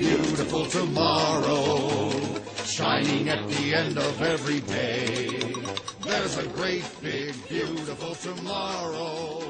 [0.00, 2.10] beautiful tomorrow,
[2.64, 5.52] shining at the end of every day.
[6.02, 9.42] There's a great big beautiful tomorrow,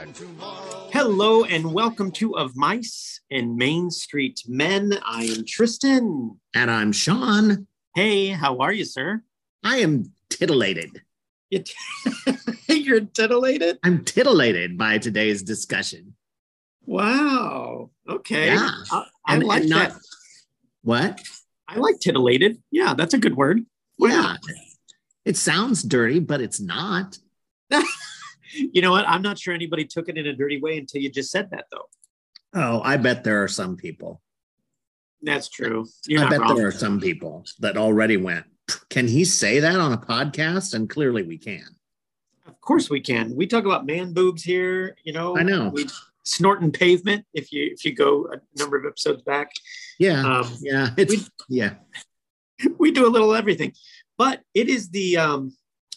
[0.00, 0.90] and tomorrow.
[0.92, 4.96] Hello and welcome to Of Mice and Main Street Men.
[5.04, 6.38] I am Tristan.
[6.54, 7.66] And I'm Sean.
[7.96, 9.24] Hey, how are you, sir?
[9.64, 11.02] I am titillated.
[11.50, 11.64] You
[12.68, 13.80] You're titillated?
[13.82, 16.14] I'm titillated by today's discussion.
[16.84, 17.90] Wow.
[18.08, 18.46] Okay.
[18.46, 18.70] Yeah.
[18.90, 20.00] I, I And- like and not- that.
[20.82, 21.20] What?
[21.68, 22.62] I like titillated.
[22.70, 23.66] Yeah, that's a good word.
[23.96, 24.20] Why yeah.
[24.22, 24.40] not?
[25.24, 27.18] It sounds dirty, but it's not.
[28.58, 29.06] You know what?
[29.06, 31.66] I'm not sure anybody took it in a dirty way until you just said that,
[31.70, 31.88] though.
[32.54, 34.22] Oh, I bet there are some people.
[35.20, 35.86] That's true.
[36.06, 36.56] You're I bet wrong.
[36.56, 38.46] there are some people that already went.
[38.88, 40.72] Can he say that on a podcast?
[40.72, 41.66] And clearly we can.
[42.46, 43.36] Of course we can.
[43.36, 44.96] We talk about man boobs here.
[45.04, 45.68] You know, I know.
[45.68, 45.86] We
[46.26, 47.24] snorting pavement.
[47.32, 49.50] If you if you go a number of episodes back,
[49.98, 50.20] Yeah.
[50.40, 50.90] um, yeah.
[50.98, 51.74] It's we- yeah.
[52.78, 53.72] we do a little everything.
[54.18, 55.56] But it is the um,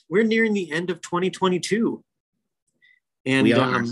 [0.09, 2.03] we're nearing the end of 2022,
[3.25, 3.75] and We are.
[3.75, 3.91] um,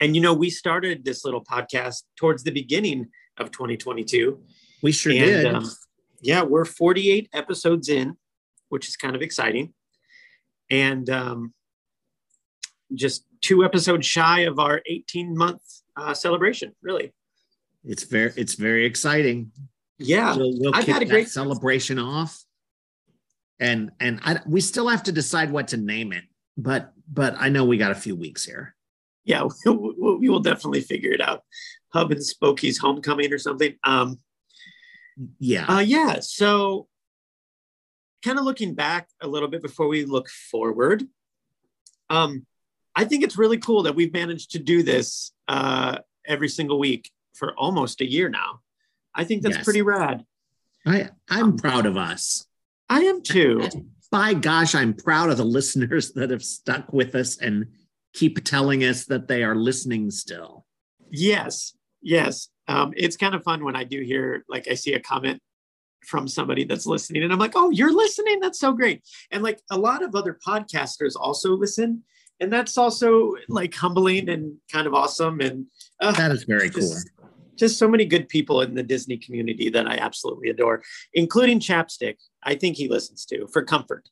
[0.00, 4.40] and you know we started this little podcast towards the beginning of 2022,
[4.82, 5.46] We sure and did.
[5.46, 5.70] um,
[6.20, 8.16] yeah, we're 48 episodes in,
[8.68, 9.74] which is kind of exciting,
[10.70, 11.52] and um,
[12.94, 15.62] just two episodes shy of our 18 month
[15.96, 16.72] uh, celebration.
[16.82, 17.12] Really,
[17.84, 19.52] it's very it's very exciting.
[19.98, 20.36] yeah.
[20.36, 22.42] we'll, we'll I've had a that great- celebration off
[23.60, 26.24] and and I, we still have to decide what to name it
[26.56, 28.74] but but i know we got a few weeks here
[29.24, 31.42] yeah, we will we will definitely figure it out.
[31.92, 33.76] Hub and Spokey's homecoming or something.
[33.84, 34.18] Um,
[35.38, 36.20] yeah uh, yeah.
[36.20, 36.88] So,
[38.24, 41.04] kind of looking back a little bit before we look forward.
[42.10, 42.46] Um,
[42.94, 47.10] I think it's really cool that we've managed to do this uh, every single week
[47.34, 48.60] for almost a year now.
[49.14, 49.64] I think that's Yes.
[49.64, 50.24] pretty rad.
[50.86, 52.46] i i'm proud of us
[52.88, 53.68] I am too.
[54.10, 57.66] by gosh i'm proud of the listeners that have stuck with us and
[58.14, 60.66] keep telling us that they are listening still
[61.10, 62.48] Yes, yes.
[62.68, 65.40] Um, it's kind of fun when I do hear, like, I see a comment
[66.06, 68.40] from somebody that's listening, and I'm like, "Oh, you're listening?
[68.40, 72.02] That's so great!" And like a lot of other podcasters also listen,
[72.40, 75.40] and that's also like humbling and kind of awesome.
[75.40, 75.66] And
[76.00, 77.10] uh, that is very cool just,
[77.56, 80.82] just so many good people in the Disney community that I absolutely adore,
[81.14, 82.16] including Chapstick.
[82.42, 84.08] I think he listens to for comfort,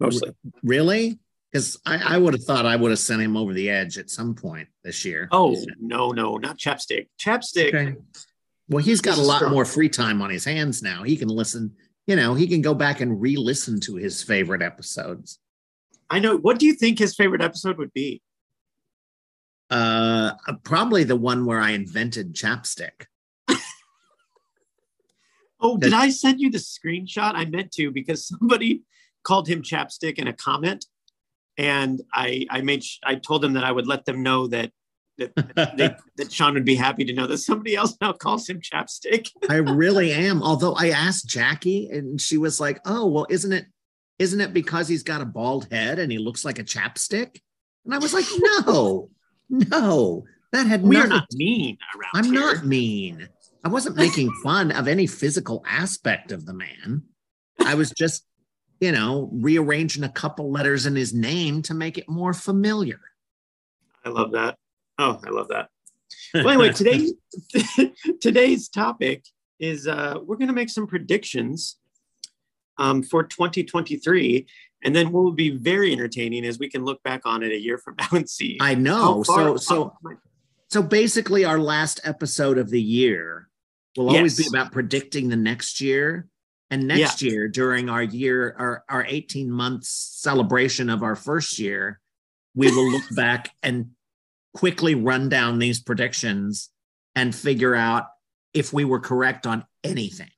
[0.00, 0.32] mostly.
[0.62, 1.18] really
[1.52, 4.10] because I, I would have thought i would have sent him over the edge at
[4.10, 7.08] some point this year Oh no, no, not Chapstick.
[7.18, 7.68] Chapstick.
[7.68, 7.96] Okay.
[8.68, 9.52] Well, he's got a lot strong.
[9.52, 11.04] more free time on his hands now.
[11.04, 11.76] He can listen,
[12.06, 15.38] you know, he can go back and re listen to his favorite episodes.
[16.08, 16.36] I know.
[16.36, 18.22] What do you think his favorite episode would be?
[19.70, 23.06] Uh, probably the one where I invented chapstick.
[25.58, 27.32] Oh, did I send you the screenshot?
[27.34, 28.82] I meant to because somebody
[29.24, 30.84] called him chapstick in a comment,
[31.56, 34.70] and I I made sh- I told them that I would let them know that
[35.18, 35.34] that
[35.76, 39.30] they, that Sean would be happy to know that somebody else now calls him chapstick.
[39.48, 40.42] I really am.
[40.42, 43.66] Although I asked Jackie and she was like, oh, well, isn't it,
[44.18, 47.40] isn't it because he's got a bald head and he looks like a chapstick?
[47.84, 49.10] And I was like, no,
[49.50, 52.40] no, that had We are not mean around I'm here.
[52.40, 53.28] not mean.
[53.64, 57.02] I wasn't making fun of any physical aspect of the man.
[57.64, 58.24] I was just,
[58.80, 63.00] you know, rearranging a couple letters in his name to make it more familiar.
[64.04, 64.56] I love that.
[64.98, 65.68] Oh, I love that.
[66.32, 67.12] Well, anyway, today
[68.20, 69.24] today's topic
[69.58, 71.76] is uh, we're going to make some predictions
[72.78, 74.46] um, for 2023,
[74.84, 77.58] and then what will be very entertaining is we can look back on it a
[77.58, 78.58] year from now and see.
[78.60, 79.22] I know.
[79.22, 79.96] So, so,
[80.68, 83.48] so basically, our last episode of the year
[83.96, 84.48] will always Yes.
[84.48, 86.28] be about predicting the next year.
[86.70, 92.00] And next year, during our year, our, our 18 months celebration of our first year,
[92.56, 93.90] we will look back and
[94.52, 96.70] quickly run down these predictions
[97.14, 98.06] and figure out
[98.52, 100.30] if we were correct on anything.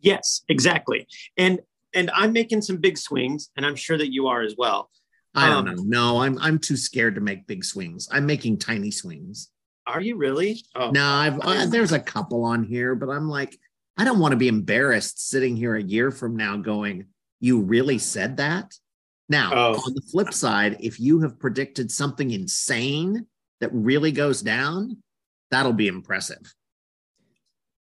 [0.00, 1.06] Yes, exactly.
[1.36, 1.60] And
[1.94, 4.90] and I'm making some big swings, and I'm sure that you are as well.
[5.34, 5.82] I don't Um, know.
[5.86, 8.08] No, I'm I'm too scared to make big swings.
[8.10, 9.50] I'm making tiny swings.
[9.86, 10.62] Are you really?
[10.74, 13.58] Oh, No, I've uh, there's a couple on here, but I'm like,
[13.96, 17.06] I don't want to be embarrassed sitting here a year from now going,
[17.40, 18.74] "You really said that."
[19.30, 19.74] Now, Oh.
[19.74, 23.26] on the flip side, if you have predicted something insane
[23.60, 25.02] that really goes down,
[25.50, 26.54] that'll be impressive.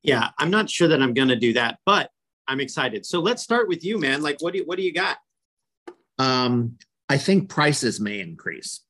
[0.06, 0.30] Yeah.
[0.38, 2.10] I'm not sure that I'm going to do that, but
[2.48, 3.04] I'm excited.
[3.04, 4.22] So let's start with you, man.
[4.22, 5.18] Like, what do you what do you got?
[6.18, 8.80] Um, I think prices may increase.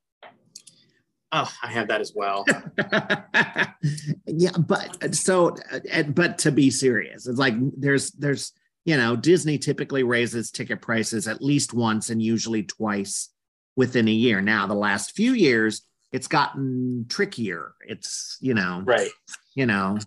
[1.32, 2.44] Oh, I have that as well.
[4.26, 5.56] yeah, but so,
[5.92, 8.52] uh, but to be serious, it's like there's there's
[8.84, 13.30] you know Disney typically raises ticket prices at least once and usually twice
[13.74, 14.40] within a year.
[14.40, 17.74] Now, the last few years, it's gotten trickier.
[17.86, 19.10] It's you know right.
[19.54, 19.98] You know,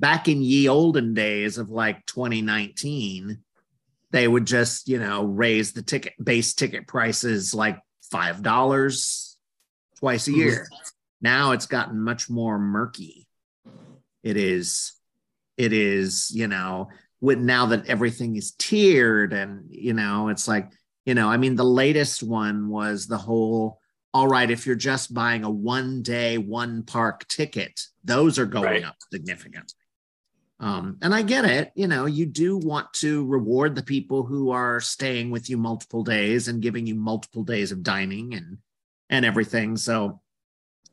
[0.00, 3.38] back in ye olden days of like 2019,
[4.10, 7.78] they would just you know raise the ticket base ticket prices like
[8.10, 9.36] five dollars
[10.00, 10.40] twice a mm-hmm.
[10.40, 10.68] year.
[11.20, 13.26] Now it's gotten much more murky.
[14.22, 14.92] It is,
[15.56, 16.88] it is, you know,
[17.20, 20.70] with now that everything is tiered and, you know, it's like,
[21.04, 23.78] you know, I mean, the latest one was the whole,
[24.12, 28.64] all right, if you're just buying a one day, one park ticket, those are going
[28.64, 28.84] right.
[28.84, 29.79] up significantly.
[30.60, 34.50] Um, and I get it, you know, you do want to reward the people who
[34.50, 38.58] are staying with you multiple days and giving you multiple days of dining and
[39.08, 39.76] and everything.
[39.76, 40.20] So,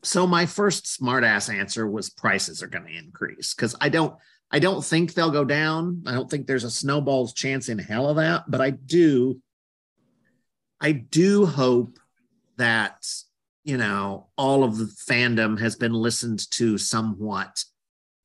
[0.03, 4.15] so my first smartass answer was prices are going to increase because I don't,
[4.49, 6.03] I don't think they'll go down.
[6.07, 9.41] I don't think there's a snowball's chance in hell of that, but I do,
[10.79, 11.99] I do hope
[12.57, 13.05] that
[13.63, 17.63] you know all of the fandom has been listened to somewhat,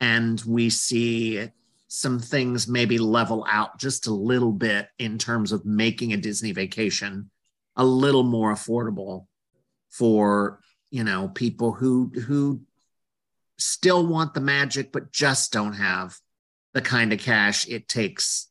[0.02, 1.48] and we see
[1.86, 6.52] some things maybe level out just a little bit in terms of making a Disney
[6.52, 7.30] vacation
[7.76, 9.26] a little more affordable
[9.90, 10.60] for
[10.90, 12.60] you know people who who
[13.58, 16.18] still want the magic but just don't have
[16.74, 18.48] the kind of cash it takes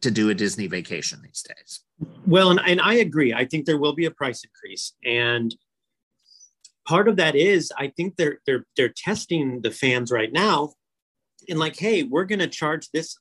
[0.00, 1.80] to do a Disney vacation these days.
[2.26, 3.34] Well, and, and I agree.
[3.34, 4.94] I think there will be a price increase.
[5.04, 5.54] And
[6.86, 10.72] part of that is I think they're they're they're testing the fans right now
[11.48, 13.16] and like, hey, we're gonna charge this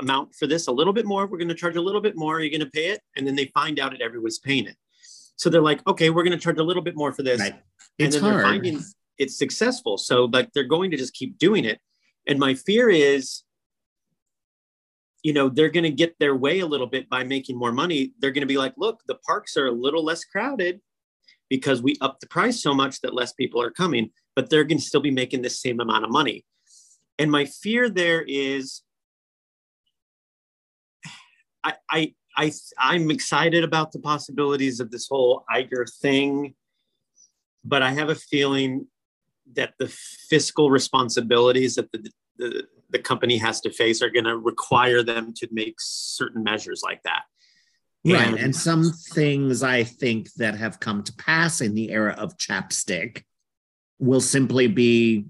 [0.00, 1.26] amount for this a little bit more.
[1.26, 2.36] We're gonna charge a little bit more.
[2.36, 3.00] Are you gonna pay it?
[3.16, 4.76] And then they find out that everyone's paying it.
[5.36, 7.40] So they're like, okay, we're going to charge a little bit more for this.
[7.40, 7.54] Right.
[7.98, 8.34] It's and then hard.
[8.36, 8.80] they're finding
[9.18, 9.98] it's successful.
[9.98, 11.80] So like they're going to just keep doing it.
[12.26, 13.42] And my fear is,
[15.22, 18.12] you know, they're going to get their way a little bit by making more money.
[18.18, 20.80] They're going to be like, look, the parks are a little less crowded
[21.54, 24.78] because we up the price so much that less people are coming, but they're going
[24.78, 26.44] to still be making the same amount of money.
[27.16, 28.82] And my fear there is
[31.62, 36.56] I, I I I'm excited about the possibilities of this whole Iger thing,
[37.64, 38.88] but I have a feeling
[39.54, 39.86] that the
[40.28, 45.32] fiscal responsibilities that the the, the company has to face are going to require them
[45.36, 47.22] to make certain measures like that.
[48.06, 48.26] Right.
[48.26, 52.36] And, and some things I think that have come to pass in the era of
[52.36, 53.22] chapstick
[53.98, 55.26] will simply be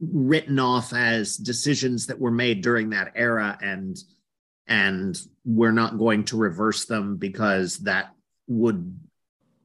[0.00, 3.96] written off as decisions that were made during that era and
[4.66, 8.14] and we're not going to reverse them because that
[8.46, 8.98] would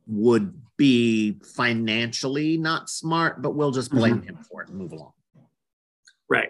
[0.08, 4.30] would be financially not smart but we'll just blame mm-hmm.
[4.30, 5.14] him for it and move along.
[6.30, 6.50] Right.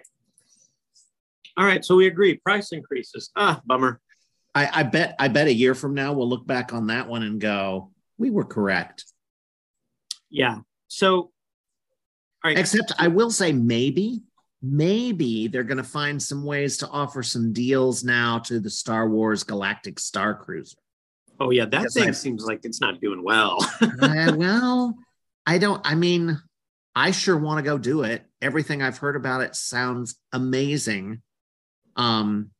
[1.56, 1.84] All right.
[1.84, 2.36] So we agree.
[2.36, 3.30] Price increases.
[3.36, 4.00] Ah bummer
[4.54, 7.22] I, I bet i bet a year from now we'll look back on that one
[7.22, 9.04] and go we were correct
[10.30, 10.58] yeah
[10.88, 11.30] so
[12.44, 14.22] except i will say maybe
[14.64, 19.08] maybe they're going to find some ways to offer some deals now to the Star
[19.08, 20.78] Wars Galactic Star Cruiser.
[21.38, 23.58] Oh yeah, that thing I, seems like it's not doing well.
[23.80, 24.94] uh, well,
[25.46, 25.80] I don't.
[25.84, 26.40] I mean,
[26.94, 28.24] I sure want to go do it.
[28.40, 31.22] Everything I've heard about it sounds amazing.
[31.96, 32.50] Um,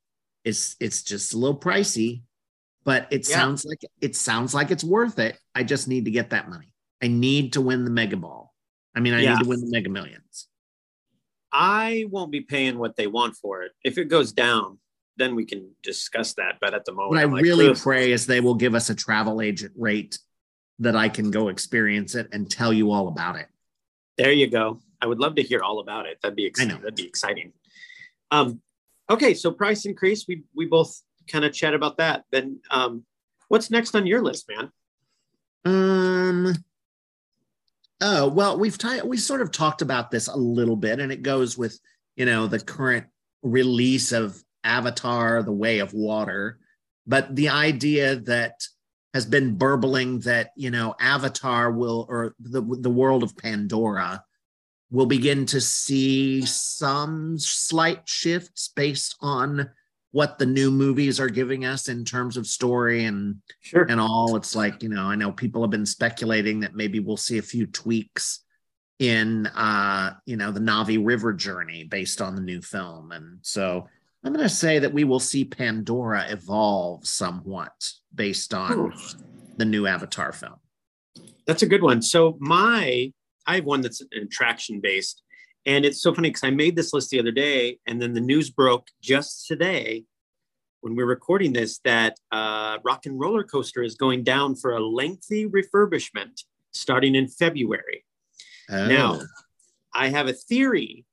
[0.44, 2.22] it's it's just a little pricey,
[2.84, 3.36] but it yeah.
[3.36, 5.38] sounds like it sounds like it's worth it.
[5.54, 6.72] I just need to get that money.
[7.02, 8.52] I need to win the Mega Ball.
[8.94, 9.34] I mean, I yeah.
[9.34, 10.48] need to win the Mega Millions.
[11.52, 13.72] I won't be paying what they want for it.
[13.84, 14.78] If it goes down,
[15.16, 16.56] then we can discuss that.
[16.60, 18.94] But at the moment, what I like, really pray is they will give us a
[18.94, 20.18] travel agent rate
[20.80, 23.46] that I can go experience it and tell you all about it.
[24.18, 24.80] There you go.
[25.00, 26.18] I would love to hear all about it.
[26.22, 26.76] That'd be exciting.
[26.78, 27.52] That'd be exciting.
[28.30, 28.60] Um,
[29.10, 30.26] okay, so price increase.
[30.26, 32.24] We we both kind of chat about that.
[32.30, 33.04] Then um,
[33.48, 34.70] what's next on your list, man?
[35.64, 36.54] Um,
[38.00, 41.22] Oh, well, we've t- we sort of talked about this a little bit, and it
[41.22, 41.80] goes with,
[42.16, 43.06] you know, the current
[43.42, 46.58] release of Avatar, The Way of Water.
[47.06, 48.62] But the idea that
[49.14, 54.22] has been burbling that, you know, Avatar will, or the, the world of Pandora
[54.94, 59.68] will begin to see some slight shifts based on
[60.12, 63.82] what the new movies are giving us in terms of story and sure.
[63.82, 64.36] and all.
[64.36, 67.42] It's like you know, I know people have been speculating that maybe we'll see a
[67.42, 68.44] few tweaks
[69.00, 73.88] in uh, you know the Na'vi River journey based on the new film, and so
[74.22, 78.92] I'm going to say that we will see Pandora evolve somewhat based on Ooh.
[79.56, 80.60] the new Avatar film.
[81.48, 82.00] That's a good one.
[82.00, 83.12] So my
[83.46, 85.22] I have one that's an attraction based.
[85.66, 88.20] And it's so funny because I made this list the other day, and then the
[88.20, 90.04] news broke just today
[90.82, 94.84] when we're recording this that uh, Rock and Roller Coaster is going down for a
[94.84, 98.04] lengthy refurbishment starting in February.
[98.70, 98.86] Oh.
[98.86, 99.20] Now,
[99.94, 101.06] I have a theory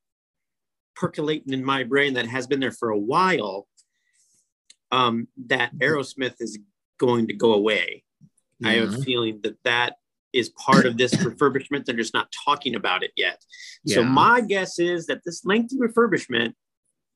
[0.96, 3.68] percolating in my brain that has been there for a while
[4.92, 6.60] um, that Aerosmith is
[7.00, 8.04] going to go away.
[8.64, 9.96] I have a feeling that that
[10.34, 11.86] is part of this refurbishment.
[11.86, 13.44] They're just not talking about it yet.
[13.88, 16.54] So my guess is that this lengthy refurbishment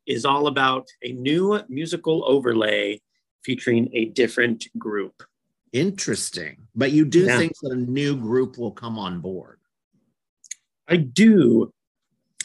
[0.06, 3.02] is all about a new musical overlay
[3.44, 5.24] featuring a different group.
[5.72, 6.68] Interesting.
[6.76, 7.38] But you do Yeah.
[7.38, 9.60] think that a new group will come on board,
[10.88, 11.72] I do.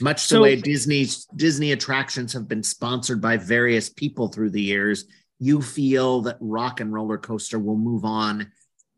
[0.00, 4.62] much So- the way Disney's Disney attractions have been sponsored by various people through the
[4.62, 5.04] years.
[5.38, 8.50] You feel that Rock and Roller Coaster will move on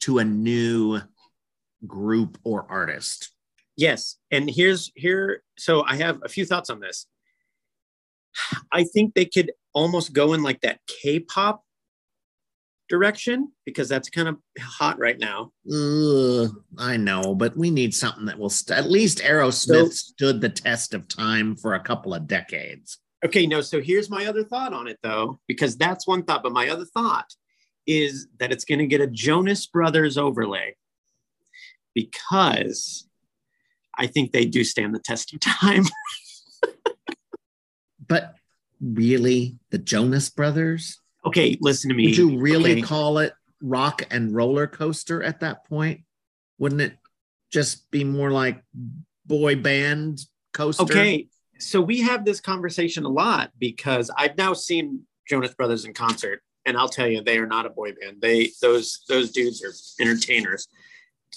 [0.02, 1.00] to a new
[1.86, 3.30] group or artist.
[3.76, 4.16] Yes.
[4.30, 5.42] And here's here.
[5.58, 7.06] So I have a few thoughts on this.
[8.72, 11.64] I think they could almost go in like that K-pop
[12.88, 15.50] direction because that's kind of hot right now.
[15.72, 20.40] Ugh, I know, but we need something that will st- at least Aerosmith So- stood
[20.40, 22.98] the test of time for a couple of decades.
[23.24, 26.52] Okay, no, so here's my other thought on it though, because that's one thought, but
[26.52, 27.32] my other thought
[27.86, 30.76] is that it's going to get a Jonas Brothers overlay
[31.94, 33.06] because
[33.96, 35.84] I think they do stand the test of time.
[38.08, 38.34] But
[38.78, 40.98] really, the Jonas Brothers?
[41.24, 42.06] okay, listen to me.
[42.06, 42.82] Would you really okay?
[42.82, 46.00] call it rock and roller coaster at that point?
[46.58, 46.96] Wouldn't it
[47.50, 48.62] just be more like
[49.26, 50.20] boy band
[50.52, 50.82] coaster?
[50.82, 55.94] Okay, so we have this conversation a lot because I've now seen Jonas Brothers in
[55.94, 58.20] concert, and I'll tell you, they are not a boy band.
[58.20, 59.72] They those those dudes are
[60.02, 60.68] entertainers.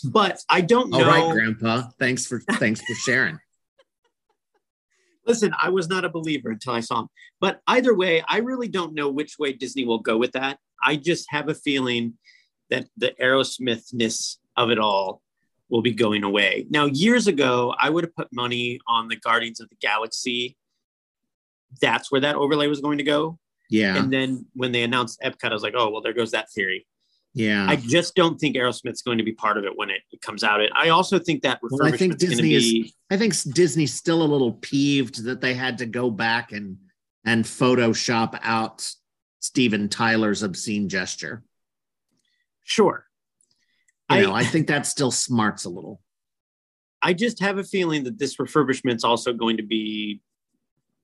[0.04, 1.00] But I don't know.
[1.00, 1.90] All right, Grandpa.
[2.00, 3.40] Thanks for thanks for sharing.
[5.26, 7.08] Listen, I was not a believer until I saw him.
[7.42, 10.60] But either way, I really don't know which way Disney will go with that.
[10.84, 12.14] I just have a feeling
[12.70, 15.22] that the Aerosmithness of it all
[15.70, 16.68] will be going away.
[16.70, 20.58] Now, years ago, I would have put money on the Guardians of the Galaxy.
[21.82, 23.40] That's where that overlay was going to go.
[23.70, 26.52] Yeah, And then when they announced Epcot, I was like, oh, well, there goes that
[26.52, 26.86] theory.
[27.36, 27.68] Yeah.
[27.70, 30.44] I just don't think Aerosmith's going to be part of it when it, it comes
[30.44, 30.62] out.
[30.62, 32.94] And I also think that Well, I think refurbishment's going to Disney is- be.
[33.12, 36.78] I think Disney's still a little peeved that they had to go back and
[37.26, 38.90] and Photoshop out
[39.40, 41.44] Steven Tyler's obscene gesture.
[42.64, 43.06] Sure.
[44.10, 46.02] You I- know, I think that still smarts a little.
[47.02, 50.22] I just have a feeling that this refurbishment's also going to be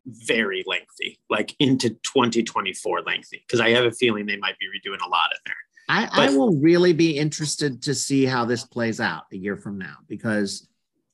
[0.05, 5.05] very lengthy, like into 2024 lengthy, because I have a feeling they might be redoing
[5.05, 5.55] a lot in there.
[5.89, 9.77] I, I will really be interested to see how this plays out a year from
[9.77, 10.67] now because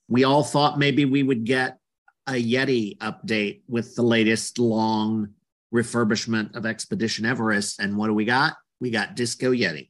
[0.07, 1.79] we all thought maybe we would get
[2.27, 5.29] a Yeti update with the latest long
[5.73, 7.79] refurbishment of Expedition Everest.
[7.79, 8.53] And what do we got?
[8.79, 9.89] We got Disco Yeti.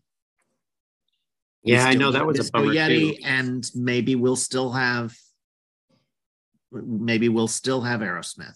[1.63, 3.23] We Yeah, I know that was a Disco bummer Yeti, too.
[3.25, 5.15] and maybe we'll still have
[6.71, 8.55] maybe we'll still have Aerosmith.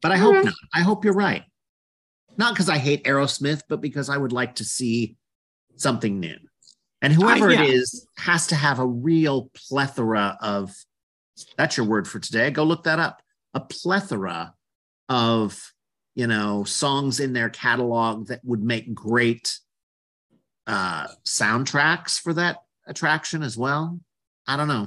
[0.00, 0.46] But I hope Okay.
[0.46, 0.54] not.
[0.74, 1.44] I hope you're right.
[2.38, 5.16] Not because I hate Aerosmith, but because I would like to see
[5.82, 6.36] something new.
[7.02, 7.62] And whoever yeah.
[7.62, 10.72] it is has to have a real plethora of
[11.56, 12.50] that's your word for today.
[12.50, 13.20] Go look that up.
[13.54, 14.54] A plethora
[15.08, 15.72] of,
[16.14, 19.58] you know, songs in their catalog that would make great
[20.68, 23.98] uh soundtracks for that attraction as well.
[24.46, 24.86] I don't know.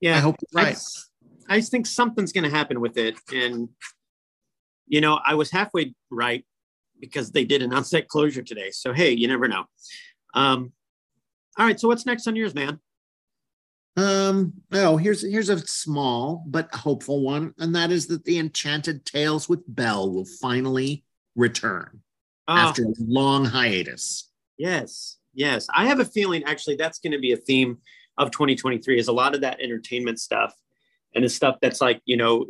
[0.00, 0.78] Yeah, I hope I, right.
[1.50, 3.16] I just think something's going to happen with it.
[3.32, 3.68] And,
[4.86, 6.44] you know, I was halfway right
[7.00, 8.70] because they did announce that closure today.
[8.70, 9.64] So, hey, you never know.
[10.34, 10.72] Um,
[11.58, 11.78] all right.
[11.78, 12.80] So, what's next on yours, man?
[13.96, 19.04] Um, oh, here's here's a small but hopeful one, and that is that the Enchanted
[19.04, 21.04] Tales with Belle will finally
[21.34, 22.00] return
[22.48, 24.30] Uh, after a long hiatus.
[24.56, 25.66] Yes, yes.
[25.74, 27.78] I have a feeling actually that's going to be a theme
[28.18, 30.54] of 2023 is a lot of that entertainment stuff
[31.14, 32.46] and the stuff that's like, you know,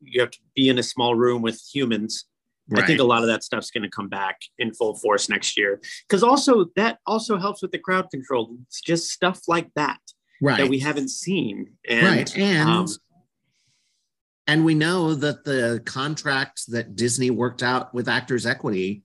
[0.00, 2.26] you have to be in a small room with humans.
[2.74, 5.56] I think a lot of that stuff's going to come back in full force next
[5.56, 5.80] year.
[6.08, 8.56] Cuz also that also helps with the crowd control.
[8.66, 10.00] It's just stuff like that
[10.40, 11.72] right, that we haven't seen.
[11.88, 12.86] And right, and um,
[14.46, 19.02] and we know that the contract that Disney worked out with Actors Equity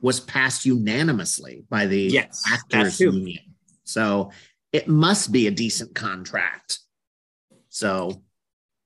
[0.00, 3.54] was passed unanimously by the yes, actors union.
[3.84, 4.32] So
[4.72, 6.80] it must be a decent contract.
[7.68, 8.22] So,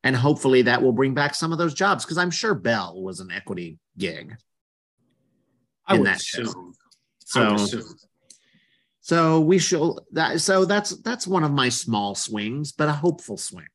[0.06, 3.18] and hopefully that will bring back some of those jobs because I'm sure Belle was
[3.18, 4.36] an equity gig.
[5.84, 6.74] I in would assume.
[7.34, 7.96] I would So, assume.
[9.00, 13.36] So we shall that so that's that's one of my small swings, but a hopeful
[13.36, 13.66] swing.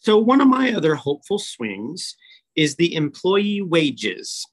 [0.00, 2.16] So one of my other hopeful swings
[2.56, 4.44] is the employee wages.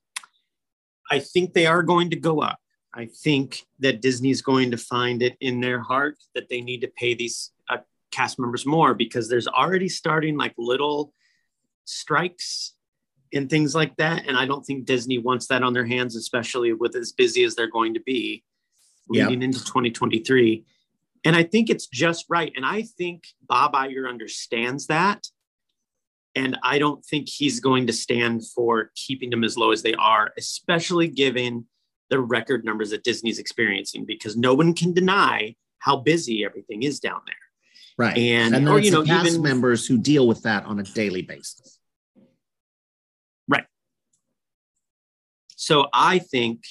[1.09, 2.59] I think they are going to go up.
[2.93, 6.81] I think that Disney is going to find it in their heart that they need
[6.81, 7.51] to pay these
[8.11, 11.13] cast members more because there's already starting like little
[11.85, 12.73] strikes
[13.33, 14.27] and things like that.
[14.27, 17.55] And I don't think Disney wants that on their hands, especially with as busy as
[17.55, 18.43] they're going to be
[19.09, 19.47] leading yep.
[19.47, 20.65] into 2023.
[21.23, 22.53] And I think it's just right.
[22.55, 25.27] And I think Bob Iger understands that.
[26.35, 29.93] And I don't think he's going to stand for keeping them as low as they
[29.93, 31.65] are, especially given
[32.09, 36.99] the record numbers that Disney's experiencing, because no one can deny how busy everything is
[36.99, 37.35] down there.
[37.97, 38.17] Right.
[38.17, 41.21] And, and or, you know, cast even, members who deal with that on a daily
[41.21, 41.79] basis.
[43.47, 43.65] Right.
[45.55, 46.63] So I think,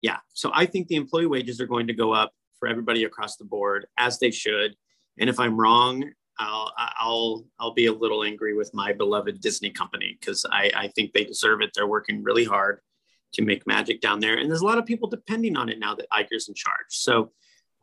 [0.00, 0.18] yeah.
[0.32, 3.44] So I think the employee wages are going to go up for everybody across the
[3.44, 4.74] board as they should.
[5.18, 6.04] And if I'm wrong,
[6.38, 10.88] I'll I'll I'll be a little angry with my beloved Disney company because I, I
[10.88, 11.70] think they deserve it.
[11.74, 12.80] They're working really hard
[13.34, 14.36] to make magic down there.
[14.36, 16.86] And there's a lot of people depending on it now that Iger's in charge.
[16.90, 17.32] So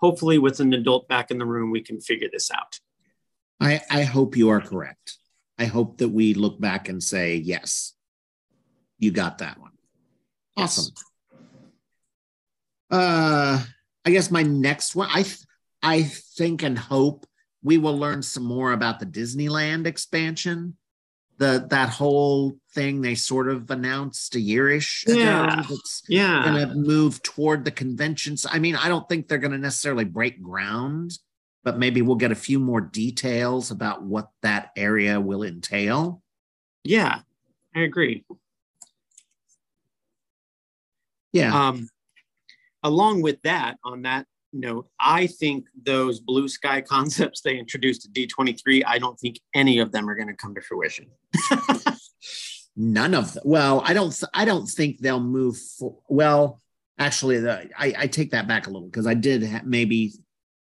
[0.04, 2.78] hopefully with an adult back in the room, we can figure this out.
[3.62, 5.18] I, I hope you are correct.
[5.58, 7.94] I hope that we look back and say, yes,
[9.00, 9.72] you got that one.
[10.58, 10.94] Awesome.
[10.94, 11.40] Yes.
[12.92, 13.64] Uh,
[14.04, 15.26] I guess my next one, I,
[15.82, 17.26] I think and hope
[17.64, 20.76] we will learn some more about the Disneyland expansion.
[21.38, 25.62] The that whole thing they sort of announced a yearish yeah.
[25.62, 25.64] ago.
[25.70, 26.44] That's yeah.
[26.44, 28.46] gonna move toward the conventions.
[28.50, 31.18] I mean, I don't think they're gonna necessarily break ground,
[31.64, 36.22] but maybe we'll get a few more details about what that area will entail.
[36.84, 37.22] Yeah,
[37.76, 38.24] I agree.
[41.32, 41.70] Yeah.
[41.70, 41.90] Um,
[42.84, 48.14] along with that, on that note, I think those blue sky concepts they introduced at
[48.14, 51.08] D23, I don't think any of them are going to come to fruition.
[52.76, 53.44] None of them.
[53.46, 54.24] Well, I don't.
[54.34, 55.58] I don't think they'll move.
[55.78, 56.60] For, well,
[56.98, 60.14] actually, the, I, I take that back a little because I did ha- maybe.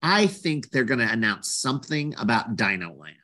[0.02, 3.16] I think they're going to announce something about Dino Land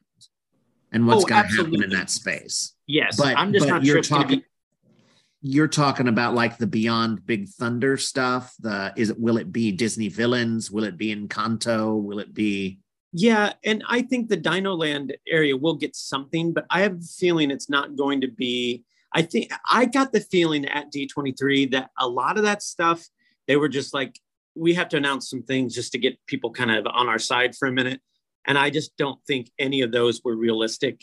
[0.93, 2.75] and what's oh, going to happen in that space.
[2.87, 4.43] Yes, but I'm just but not you're sure talking
[5.49, 9.73] you're talking about like the beyond big thunder stuff the is it will it be
[9.73, 10.71] disney villains?
[10.71, 12.01] Will it be encanto?
[12.03, 12.79] Will it be
[13.13, 17.01] yeah and i think the dino land area will get something but i have a
[17.01, 18.85] feeling it's not going to be
[19.15, 23.07] i think i got the feeling at d23 that a lot of that stuff
[23.47, 24.21] they were just like
[24.55, 27.57] we have to announce some things just to get people kind of on our side
[27.57, 28.01] for a minute
[28.47, 31.03] and i just don't think any of those were realistic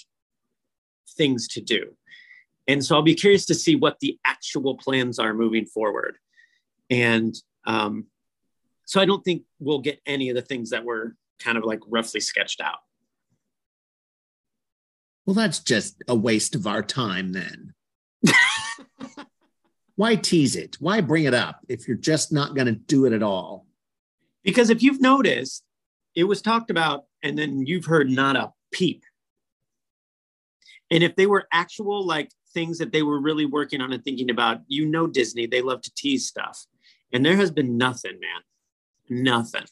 [1.18, 1.96] things to do
[2.68, 6.18] and so I'll be curious to see what the actual plans are moving forward.
[6.90, 8.06] And um,
[8.86, 11.80] so I don't think we'll get any of the things that were kind of like
[11.88, 12.80] roughly sketched out.
[15.26, 17.74] Well, that's just a waste of our time then.
[19.96, 20.78] Why tease it?
[20.80, 23.66] Why bring it up if you're just not going to do it at all?
[24.44, 25.64] Because if you've noticed,
[26.16, 29.04] it was talked about, and then you've heard not a peep.
[30.92, 34.32] And if they were actual like things that they were really working on and thinking
[34.32, 34.62] about.
[34.68, 36.66] You know, Disney, they love to tease stuff.
[37.14, 39.24] And there has been nothing, man.
[39.24, 39.66] Nothing.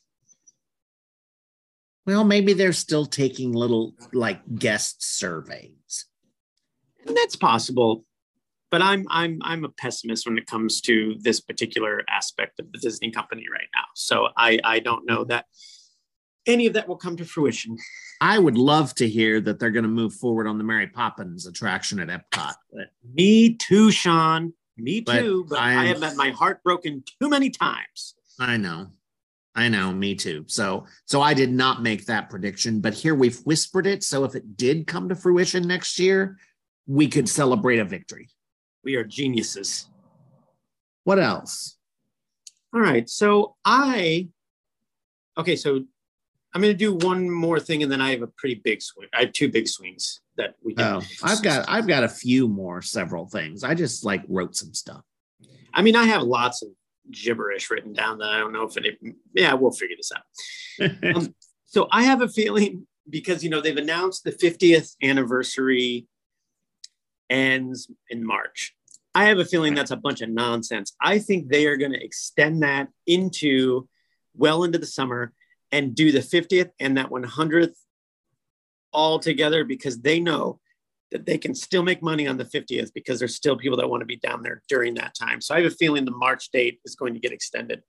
[2.05, 6.05] Well, maybe they're still taking little like guest surveys.
[7.07, 8.05] And that's possible.
[8.69, 12.79] But I'm I'm I'm a pessimist when it comes to this particular aspect of the
[12.79, 13.85] Disney company right now.
[13.95, 15.29] So I I don't know mm-hmm.
[15.29, 15.45] that
[16.45, 17.77] any of that will come to fruition.
[18.21, 21.47] I would love to hear that they're going to move forward on the Mary Poppins
[21.47, 22.53] attraction at Epcot.
[22.71, 24.53] But me too, Sean.
[24.77, 25.45] Me too.
[25.47, 28.15] But, but I have had my heart broken too many times.
[28.39, 28.87] I know.
[29.55, 30.45] I know, me too.
[30.47, 34.03] So so I did not make that prediction, but here we've whispered it.
[34.03, 36.37] So if it did come to fruition next year,
[36.87, 38.29] we could celebrate a victory.
[38.83, 39.87] We are geniuses.
[41.03, 41.77] What else?
[42.73, 43.07] All right.
[43.07, 44.29] So I
[45.37, 45.83] okay, so
[46.53, 49.07] I'm going to do one more thing, and then I have a pretty big swing.
[49.13, 50.75] I have two big swings that we.
[50.75, 53.63] Can oh, I've got I've got a few more, several things.
[53.63, 55.01] I just like wrote some stuff.
[55.73, 56.69] I mean, I have lots of
[57.11, 58.97] gibberish written down that I don't know if it.
[59.33, 61.15] Yeah, we'll figure this out.
[61.15, 61.35] um,
[61.65, 66.07] so I have a feeling because you know they've announced the 50th anniversary
[67.29, 68.75] ends in March.
[69.15, 70.95] I have a feeling that's a bunch of nonsense.
[71.01, 73.87] I think they are going to extend that into
[74.35, 75.33] well into the summer
[75.73, 77.73] and do the 50th and that 100th
[78.93, 80.59] all together because they know
[81.11, 84.01] that they can still make money on the 50th because there's still people that want
[84.01, 85.41] to be down there during that time.
[85.41, 87.81] So I have a feeling the March date is going to get extended.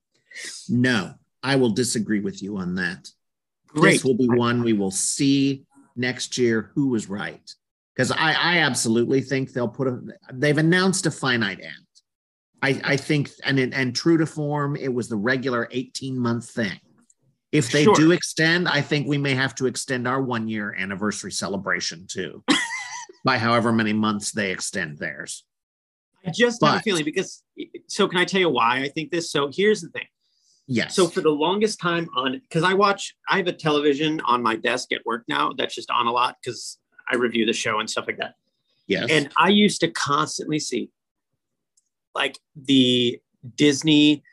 [0.69, 3.11] No, I will disagree with you on that.
[3.69, 3.93] Great.
[3.93, 7.51] This will be one we will see next year who was right.
[7.95, 10.01] Because I, I absolutely think they'll put a,
[10.33, 11.73] they've announced a finite end.
[12.63, 16.81] I, I think, and, and true to form, it was the regular 18 month thing.
[17.55, 17.95] If they Sure.
[17.95, 22.43] do extend, I think we may have to extend our one year anniversary celebration too,
[23.25, 25.45] by however many months they extend theirs.
[26.27, 27.45] I just have a feeling because
[27.87, 29.31] so can I tell you why I think this?
[29.31, 30.07] So here's the thing.
[30.67, 30.97] Yes.
[30.97, 34.57] So for the longest time on because I watch I have a television on my
[34.57, 37.89] desk at work now that's just on a lot because I review the show and
[37.89, 38.35] stuff like that.
[38.89, 39.11] yes.
[39.11, 40.91] And I used to constantly see
[42.17, 43.21] like the
[43.55, 44.25] Disney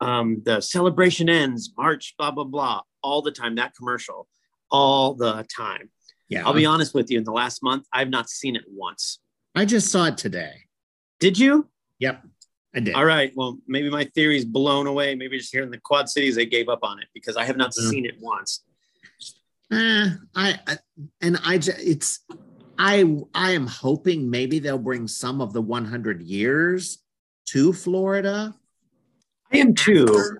[0.00, 4.28] um the celebration ends March blah blah blah all the time that commercial
[4.70, 5.90] all the time.
[6.28, 6.44] yeah.
[6.46, 9.18] I'll be honest with you in the last month I've not seen it once.
[9.54, 10.52] I just saw it today.
[11.20, 11.68] Did you?
[11.98, 12.22] Yep.
[12.76, 12.94] I did.
[12.94, 13.32] All right.
[13.34, 15.14] Well, maybe my theory's blown away.
[15.14, 17.56] Maybe just here in the Quad Cities, they gave up on it because I have
[17.56, 17.88] not Yeah.
[17.90, 18.62] seen it once.
[19.72, 20.78] Eh, I, I
[21.20, 22.20] and I it's
[22.78, 26.98] I I am hoping maybe they'll bring some of the 100 years
[27.46, 28.54] to Florida.
[29.52, 30.38] I am too.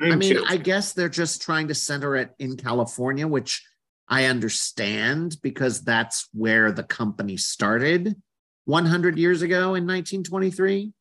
[0.00, 0.44] I, I mean, too.
[0.46, 3.64] I guess they're just trying to center it in California, which
[4.08, 8.16] I understand because that's where the company started
[8.64, 10.92] 100 years ago in 1923.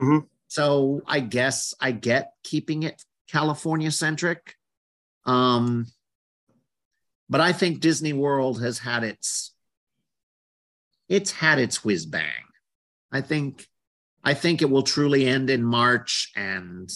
[0.00, 0.26] Mhm.
[0.48, 4.56] So I guess I get keeping it California centric.
[5.24, 5.86] Um,
[7.28, 9.54] but I think Disney World has had its
[11.08, 12.44] it's had its whiz bang.
[13.10, 13.66] I think
[14.24, 16.90] I think it will truly end in March and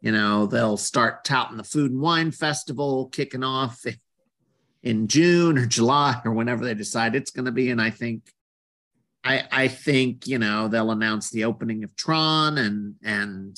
[0.00, 3.84] you know they'll start touting the food and wine festival kicking off
[4.82, 8.32] in June or July or whenever they decide it's going to be and I think
[9.22, 13.56] I I think you know they'll announce the opening of Tron and and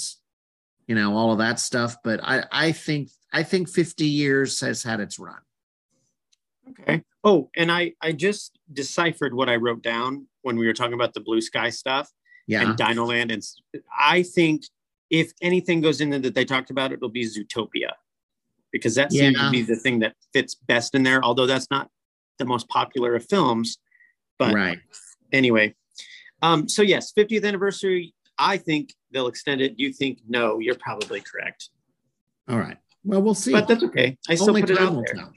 [0.86, 4.82] you know all of that stuff but I I think I think 50 years has
[4.82, 5.38] had its run.
[6.70, 7.02] okay.
[7.24, 11.14] Oh, and I I just deciphered what I wrote down when we were talking about
[11.14, 12.10] the blue sky stuff
[12.46, 12.62] Yeah.
[12.62, 13.42] and Dino Land, and
[13.98, 14.64] I think
[15.10, 17.90] if anything goes in there that they talked about, it'll be Zootopia
[18.72, 19.44] because that seems Yeah.
[19.46, 21.22] to be the thing that fits best in there.
[21.22, 21.90] Although that's not
[22.38, 23.78] the most popular of films,
[24.38, 24.80] but right.
[25.32, 25.72] anyway
[26.40, 31.20] um so yes 50th anniversary i think they'll extend it you think no you're probably
[31.20, 31.68] correct
[32.48, 32.78] All right.
[33.04, 33.52] Well, we'll see.
[33.52, 35.32] but that's okay i still Only put it out there tell.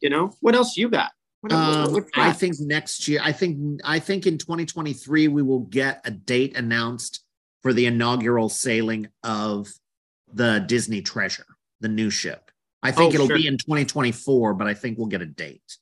[0.00, 1.12] you know what else you got
[1.50, 6.10] Um, I think next year, I think I think in 2023 we will get a
[6.10, 7.22] date announced
[7.62, 9.68] for the inaugural sailing of
[10.32, 11.46] the Disney Treasure,
[11.80, 12.50] the new ship.
[12.82, 13.36] I think Oh, it'll sure.
[13.36, 15.78] be in 2024, but I think we'll get a date.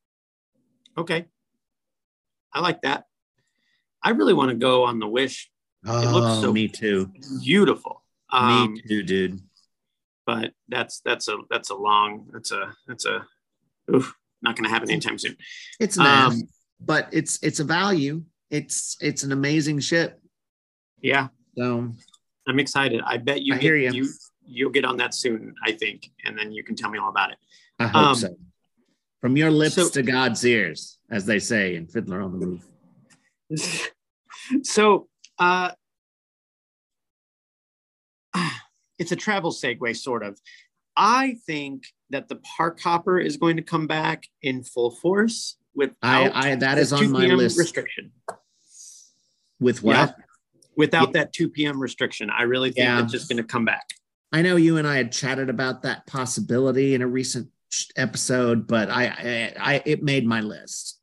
[0.99, 1.25] okay
[2.55, 3.05] i like that
[4.03, 5.51] i really want to go on the wish
[5.87, 7.11] Oh, looks so- me too.
[7.43, 9.41] beautiful um me too, dude.
[10.27, 13.27] but that's that's a that's a long that's a that's a
[13.91, 15.37] oof, not gonna happen anytime soon
[15.81, 16.43] It's not, um
[16.81, 18.25] but it's it's a value.
[18.51, 20.21] It's it's an amazing ship.
[21.01, 21.93] yeah So
[22.49, 23.93] i'm excited i bet you I get, hear ya.
[23.93, 24.09] you
[24.45, 27.31] you'll get on that soon i think and then you can tell me all about
[27.33, 27.39] it
[27.79, 28.29] I hope Um, so.
[29.21, 32.65] From your lips so- to God's ears, as they say in Fiddler on the Roof.
[34.63, 35.71] so uh
[38.99, 40.39] it's a travel segue sort of
[40.97, 45.91] i think that the park hopper is going to come back in full force with
[46.03, 47.59] I, I that is on my list.
[47.59, 48.13] restriction
[49.61, 49.95] With what?
[49.95, 50.13] Yeah.
[50.77, 53.03] without that 2 p.m restriction i really think Yeah.
[53.03, 53.89] it's just going to come back
[54.35, 57.51] I know you and I had chatted about that possibility in a recent
[57.97, 60.99] episode, but I, I, I it made my list.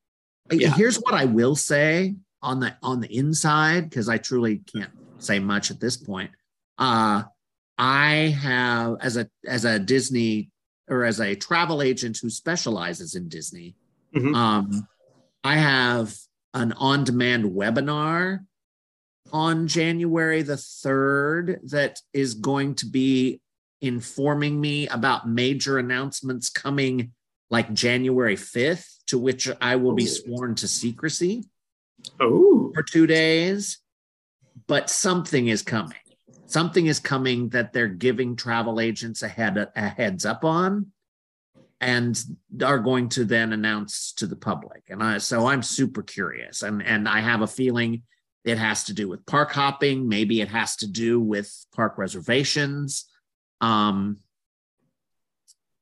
[0.52, 0.74] Yeah.
[0.74, 5.38] Here's what I will say on the on the inside because I truly can't say
[5.38, 6.32] much at this point.
[6.80, 7.22] Uh,
[7.78, 10.50] I have as a as a Disney
[10.89, 13.75] or as a travel agent who specializes in Disney.
[14.15, 14.36] Mhm.
[14.36, 14.88] Um,
[15.43, 16.17] I have
[16.54, 18.45] an on-demand webinar
[19.32, 23.39] on January the 3rd that is going to be
[23.82, 27.13] informing me about major announcements coming
[27.49, 31.45] like January 5th, to which I will be sworn to secrecy
[32.19, 33.80] oh for two days.
[34.67, 35.97] But something is coming.
[36.49, 40.88] Something is coming that they're giving travel agents a, head, a heads up on
[41.79, 42.19] and
[42.63, 44.81] are going to then announce to the public.
[44.89, 46.63] And I, so I'm super curious.
[46.63, 48.01] And, and I have a feeling
[48.43, 50.09] it has to do with park hopping.
[50.09, 53.05] Maybe it has to do with park reservations.
[53.62, 54.17] Um,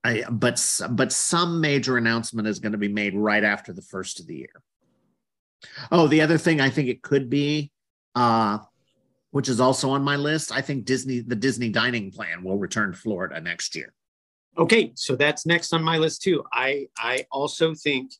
[0.04, 4.20] I, but but some major announcement is going to be made right after the first
[4.20, 4.62] of the year.
[5.92, 7.72] Oh, the other thing I think it could be,
[8.16, 8.60] uh,
[9.32, 10.52] which is also on my list.
[10.52, 13.94] I think Disney, the Disney dining plan will return to Florida next year.
[14.58, 16.44] Okay, so that's next on my list too.
[16.52, 18.12] I I also think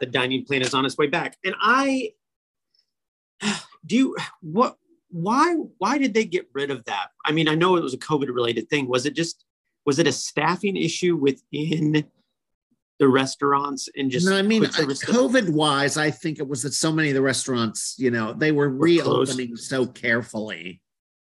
[0.00, 1.36] the dining plan is on its way back.
[1.44, 2.12] And I
[3.86, 4.76] do you what
[5.10, 7.08] why why did they get rid of that?
[7.24, 8.88] I mean, I know it was a COVID related thing.
[8.88, 9.44] Was it just
[9.86, 12.04] was it a staffing issue within
[12.98, 16.92] the restaurants and just no, I mean COVID wise, I think it was that so
[16.92, 19.64] many of the restaurants, you know, they were, were reopening closed.
[19.64, 20.80] so carefully.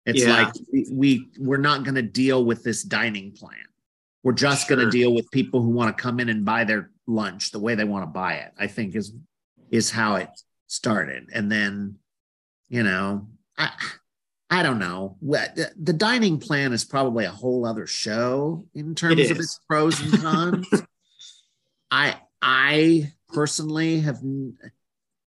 [0.06, 0.44] It's yeah.
[0.44, 3.58] like we, we we're not going to deal with this dining plan.
[4.24, 4.78] We're just sure.
[4.78, 7.60] going to deal with people who want to come in and buy their lunch the
[7.60, 8.52] way they want to buy it.
[8.60, 9.14] I think is
[9.72, 10.30] is how it
[10.68, 11.98] started, and then
[12.70, 13.72] you know, I
[14.52, 15.18] I don't know.
[15.22, 20.00] The, the dining plan is probably a whole other show in terms of its pros
[20.00, 20.68] and cons.
[21.96, 24.20] I I personally have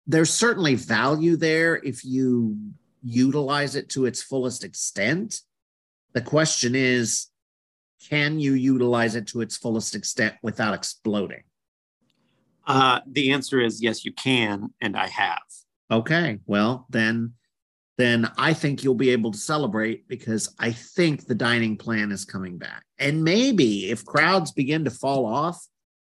[0.08, 2.58] there's certainly value there if you
[3.04, 5.42] utilize it to its fullest extent.
[6.14, 7.28] The question is,
[8.10, 11.44] can you utilize it to its fullest extent without exploding?
[12.66, 15.44] Uh, the answer is yes, you can, and I have.
[15.92, 17.34] Okay, well then,
[18.00, 22.26] then I think you'll be able to celebrate because I think the dining plan is
[22.26, 22.86] coming back.
[22.98, 25.64] And maybe if crowds begin to fall off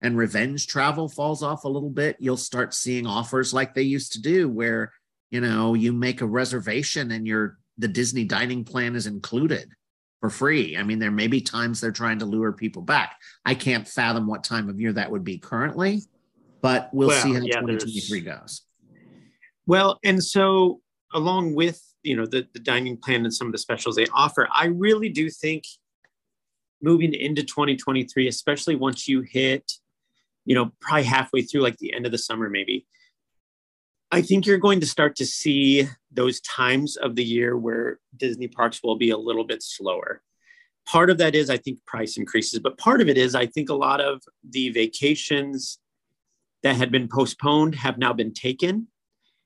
[0.01, 4.13] and revenge travel falls off a little bit, you'll start seeing offers like they used
[4.13, 4.93] to do, where
[5.29, 9.69] you know you make a reservation and your the Disney dining plan is included
[10.19, 10.77] for free.
[10.77, 13.15] I mean, there may be times they're trying to lure people back.
[13.45, 16.01] I can't fathom what time of year that would be currently,
[16.61, 18.61] but we'll well, see how yeah, 2023 goes.
[19.65, 20.81] Well, and so
[21.13, 24.47] along with you know the, the dining plan and some of the specials they offer,
[24.53, 25.63] I really do think
[26.81, 29.71] moving into 2023, especially once you hit,
[30.49, 32.87] you know, probably halfway through, like the end of the summer, maybe.
[34.11, 38.47] I think you're going to start to see those times of the year where Disney
[38.47, 40.23] parks will be a little bit slower.
[40.87, 43.69] Part of that is, I think, price increases, but part of it is, I think
[43.69, 45.77] a lot of the vacations
[46.63, 48.87] that had been postponed have now been taken.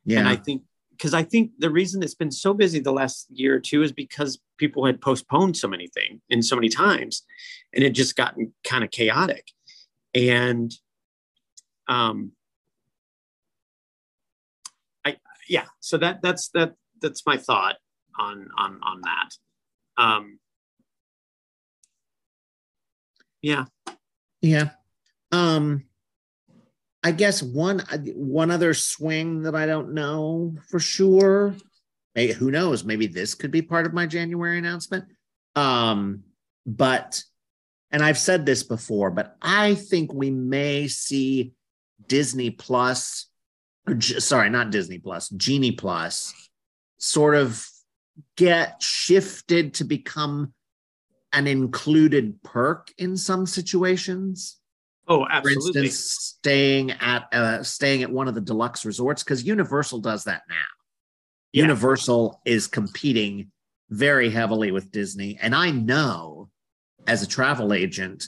[0.06, 0.20] Yeah.
[0.20, 0.62] And I think,
[0.92, 3.92] because I think the reason it's been so busy the last year or two is
[3.92, 7.24] because people had postponed so many things and so many times,
[7.74, 9.46] and it just gotten kind of chaotic.
[10.16, 10.74] And,
[11.88, 12.32] um,
[15.06, 15.18] I
[15.48, 17.78] yeah, so that that's that that's my thought
[18.18, 20.02] on on on that.
[20.02, 20.40] Um,
[23.42, 23.66] yeah,
[24.42, 24.70] yeah.
[25.32, 25.86] Um,
[27.04, 27.84] I guess one
[28.16, 31.56] one other swing that I don't know for sure.
[32.16, 32.84] Hey, who knows?
[32.84, 35.06] Maybe this could be part of my January announcement.
[35.56, 36.24] Um,
[36.66, 37.24] but
[37.92, 41.54] and I've said this before, but I think we may see
[42.08, 43.28] Disney Plus
[44.00, 46.34] sorry, not Disney Plus, Genie Plus,
[46.98, 47.66] sort of
[48.38, 50.54] get shifted to become
[51.34, 54.60] an included perk in some situations.
[55.08, 55.74] Oh, absolutely.
[55.74, 60.24] For instance, staying at uh, staying at one of the deluxe resorts because Universal does
[60.26, 60.56] that now.
[61.52, 61.64] Yeah.
[61.64, 63.52] Universal is competing
[63.90, 66.50] very heavily with Disney, and I know
[67.06, 68.28] as a travel agent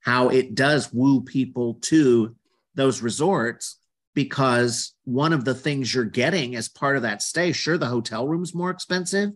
[0.00, 2.34] how it does woo people to
[2.78, 3.76] those resorts
[4.14, 8.26] because one of the things you're getting as part of that stay, sure, the hotel
[8.26, 9.30] room's more expensive,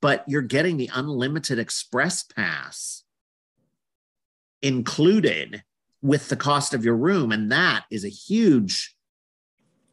[0.00, 3.04] but you're getting the unlimited express pass
[4.60, 5.62] included
[6.02, 7.30] with the cost of your room.
[7.30, 8.96] And that is a huge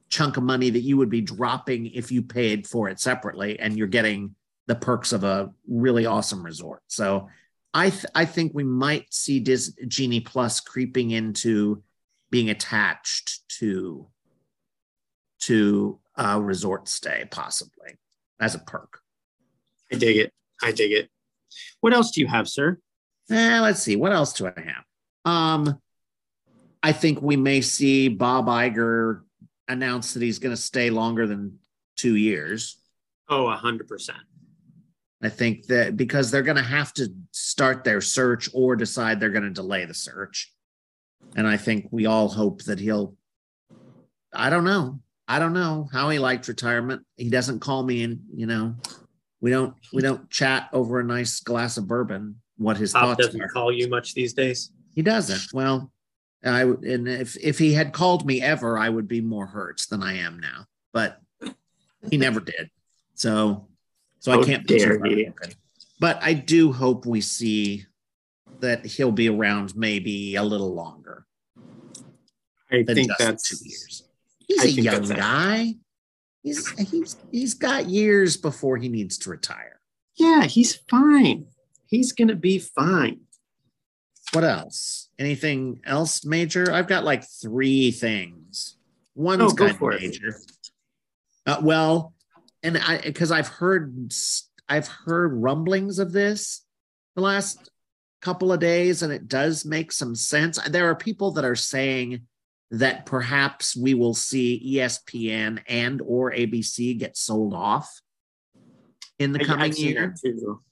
[0.10, 3.78] chunk of money that you would be dropping if you paid for it separately and
[3.78, 6.82] you're getting the perks of a really awesome resort.
[6.88, 7.30] So
[7.76, 11.84] I th- I think we might see Dis- Genie Plus creeping into
[12.32, 14.08] being attached to
[15.42, 17.98] to a resort stay, possibly
[18.40, 19.00] as a perk.
[19.92, 20.34] I dig it.
[20.64, 21.10] I dig it.
[21.82, 22.78] What else do you have, sir?
[23.30, 23.96] Eh, let's see.
[23.96, 24.84] What else do I have?
[25.26, 25.80] Um,
[26.84, 29.22] I think we may see Bob Iger
[29.68, 31.60] announce that he's going to stay longer than
[31.96, 32.78] two years.
[33.30, 34.20] Oh, a hundred percent.
[35.24, 39.30] I think that because they're going to have to start their search or decide they're
[39.30, 40.52] going to delay the search.
[41.36, 43.16] And I think we all hope that he'll,
[44.34, 45.00] I don't know.
[45.28, 47.06] I don't know how he liked retirement.
[47.16, 48.76] He doesn't call me and, you know,
[49.40, 53.28] we don't, we don't chat over a nice glass of bourbon, what his Pop thoughts
[53.28, 53.48] doesn't are.
[53.48, 54.72] call you much these days.
[54.94, 55.54] He doesn't.
[55.54, 55.92] Well,
[56.44, 60.04] I, and if, if he had called me ever, I would be more hurt than
[60.04, 61.22] I am now, but
[62.10, 62.70] he never did.
[63.16, 63.68] So,
[64.20, 65.30] so oh, I can't dare he.
[66.00, 67.86] But I do hope we see
[68.62, 71.26] that he'll be around maybe a little longer.
[72.72, 74.04] I think that's two years.
[74.48, 75.76] He's I a young guy.
[76.44, 79.80] he's he's he's got years before he needs to retire.
[80.16, 81.48] Yeah, he's fine.
[81.86, 83.22] He's gonna be fine.
[84.34, 85.10] What else?
[85.20, 86.72] Anything else major?
[86.72, 88.78] I've got like three things.
[89.16, 90.02] One's Oh, go kind of for it.
[90.02, 90.38] major.
[91.46, 92.14] Uh, well,
[92.64, 94.14] and I because I've heard
[94.70, 96.64] I've heard rumblings of this
[97.16, 97.71] the last
[98.22, 100.60] couple of days, and it does make some sense.
[100.70, 102.22] There are people that are saying
[102.72, 108.02] that perhaps we will see ESPN and or ABC get sold off
[109.20, 110.16] in the I- coming year.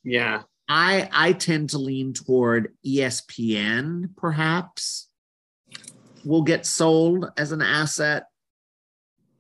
[0.04, 0.44] Yeah.
[0.68, 5.10] I I tend to lean toward ESPN perhaps
[6.24, 8.26] will get sold as an asset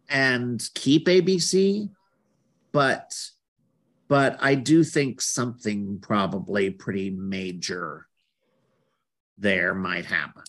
[0.09, 1.89] and keep ABC
[2.71, 3.13] but
[4.09, 8.07] but I do think something probably pretty major
[9.37, 10.43] there might happen.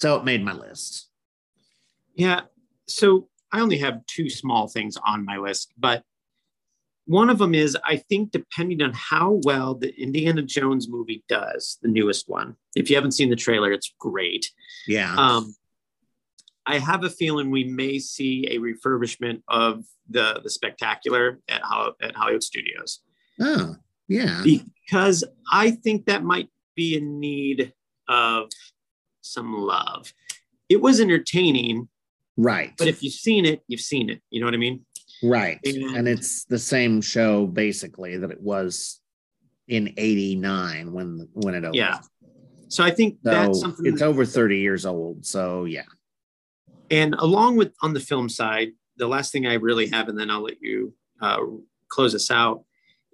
[0.00, 1.08] So it made my list.
[2.14, 2.42] Yeah.
[2.86, 6.04] So I only have two small things on my list, but
[7.06, 11.78] one of them is I think depending on how well the Indiana Jones movie does,
[11.80, 12.54] the newest one.
[12.76, 14.50] If you haven't seen the trailer, it's great.
[14.86, 15.14] Yeah.
[15.16, 15.54] Um,
[16.68, 21.62] I have a feeling we may see a refurbishment of the the spectacular at
[22.02, 23.00] at Hollywood Studios
[23.40, 23.76] oh,
[24.06, 24.42] yeah.
[24.44, 27.72] because I think that might be in need
[28.08, 28.50] of
[29.22, 30.12] some love.
[30.68, 31.88] It was entertaining,
[32.36, 32.74] Right.
[32.76, 34.20] but if you've seen it, you've seen it.
[34.30, 34.84] You know what I mean?
[35.22, 35.58] Right.
[35.64, 39.00] And- And it's the same show basically that it was
[39.68, 41.74] in 89 when when it opened.
[41.76, 42.00] Yeah.
[42.68, 43.86] So I think So that's something.
[43.86, 45.24] it's over 30 years old.
[45.24, 45.84] So yeah.
[46.90, 50.30] And along with on the film side, the last thing I really have, and then
[50.30, 51.38] I'll let you uh,
[51.88, 52.64] close us out,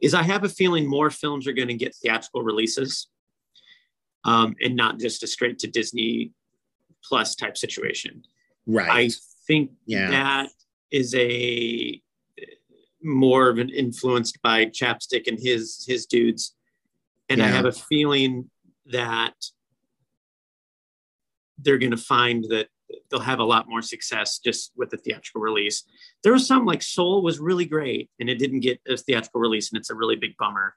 [0.00, 3.08] is I have a feeling more films are going to get theatrical releases,
[4.24, 6.32] um, and not just a straight to Disney
[7.02, 8.22] Plus type situation.
[8.66, 8.90] Right.
[8.90, 9.10] I
[9.46, 10.10] think Yeah.
[10.10, 10.50] that
[10.90, 12.00] is a
[13.02, 16.54] more of an influenced by Chapstick and his his dudes,
[17.28, 18.50] and I have a feeling
[18.86, 19.34] that
[21.58, 22.68] they're going to find that
[23.10, 25.84] they'll have a lot more success just with the theatrical release.
[26.22, 29.70] There was some like Soul was really great, and it didn't get a theatrical release,
[29.72, 30.74] and it's a really big bummer.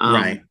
[0.00, 0.42] Um, right.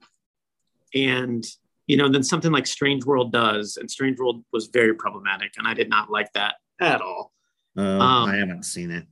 [0.93, 1.43] and
[1.87, 5.67] you know then something like strange world does and strange world was very problematic and
[5.67, 7.33] i did not like that at all
[7.75, 9.05] Oh, um, I haven't seen it.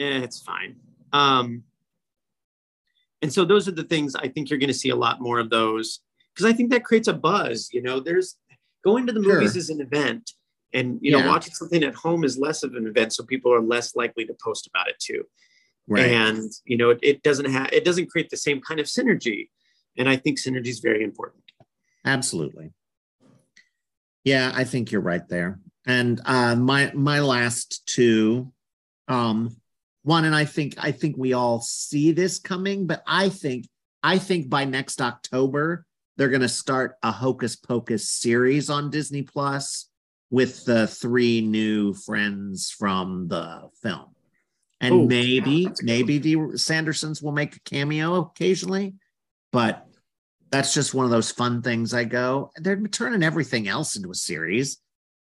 [0.00, 0.76] Eh, it's fine
[1.12, 1.62] um
[3.22, 5.38] and so those are the things i think you're going to see a lot more
[5.38, 6.00] of those
[6.34, 8.36] because i think that creates a buzz you know there's
[8.84, 9.58] going to the movies Sure.
[9.60, 10.32] is an event
[10.72, 11.28] and you know Yeah.
[11.28, 14.34] watching something at home is less of an event so people are less likely to
[14.42, 15.24] post about it too
[15.86, 16.10] Right.
[16.10, 19.48] and you know it, it doesn't have it doesn't create the same kind of synergy
[19.96, 21.42] and i think synergy is very important
[22.04, 22.70] Absolutely.
[24.24, 25.60] Yeah, I think you're right there.
[25.86, 28.52] And uh my my last two
[29.08, 29.56] um
[30.02, 33.66] one and I think I think we all see this coming, but I think
[34.02, 35.84] I think by next October
[36.16, 39.88] they're going to start a Hocus Pocus series on Disney Plus
[40.30, 44.14] with the three new friends from the film.
[44.80, 48.94] And Oh, maybe that's a good maybe the Sandersons will make a cameo occasionally,
[49.52, 49.86] but
[50.50, 52.50] that's just one of those fun things I go.
[52.56, 54.78] They're turning everything else into a series.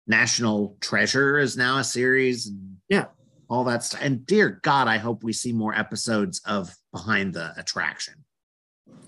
[0.06, 2.50] National Treasure is now a series.
[2.88, 3.06] Yeah.
[3.48, 4.00] All that stuff.
[4.02, 8.14] And dear God, I hope we see more episodes of Behind the Attraction.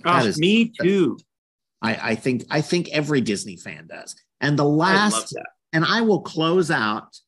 [0.05, 1.19] That Oh, is- me too
[1.83, 4.15] I, I think I think every Disney fan does.
[4.41, 5.47] And the i love last that
[5.77, 7.21] and I will close out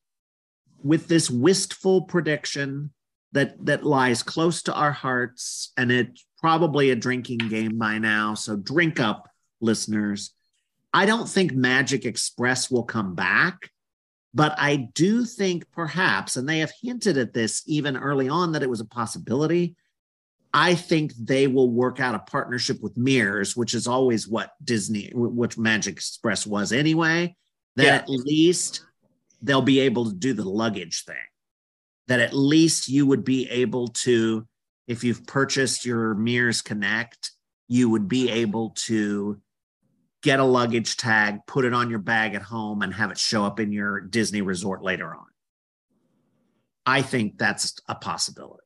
[0.82, 2.92] with this wistful prediction
[3.32, 8.32] that that lies close to our hearts, and it's probably a drinking game by now.
[8.32, 9.28] So drink up,
[9.60, 10.32] listeners.
[10.94, 13.70] I don't think Magic Express will come back,
[14.32, 18.62] but I do think perhaps, and they have hinted at this even early on that
[18.62, 19.76] it was a possibility.
[20.54, 25.12] I think they will work out a partnership with Mears, which is always what Disney,
[25.14, 27.36] which Magic Express was anyway.
[27.78, 27.94] That Yeah.
[27.94, 28.84] at least
[29.40, 31.16] they'll be able to do the luggage thing.
[32.08, 34.48] That at least you would be able to,
[34.88, 37.30] if you've purchased your Mears Connect,
[37.68, 39.40] you would be able to
[40.22, 43.44] get a luggage tag, put it on your bag at home, and have it show
[43.44, 45.26] up in your Disney resort later on.
[46.84, 48.64] I think that's a possibility.